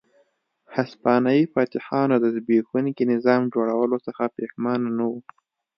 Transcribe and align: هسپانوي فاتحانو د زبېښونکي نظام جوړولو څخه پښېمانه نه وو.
هسپانوي 0.75 1.43
فاتحانو 1.53 2.15
د 2.19 2.25
زبېښونکي 2.35 3.03
نظام 3.13 3.41
جوړولو 3.53 3.97
څخه 4.07 4.23
پښېمانه 4.35 4.89
نه 4.97 5.03
وو. 5.09 5.17